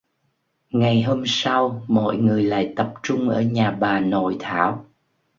[0.69, 4.85] Ngày hôm sau mọi người lại tập trung ở nhà bà nội thảo